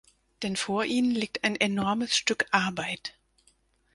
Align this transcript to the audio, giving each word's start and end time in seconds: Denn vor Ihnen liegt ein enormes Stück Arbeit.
Denn 0.41 0.55
vor 0.55 0.83
Ihnen 0.85 1.11
liegt 1.11 1.43
ein 1.43 1.55
enormes 1.55 2.17
Stück 2.17 2.47
Arbeit. 2.49 3.13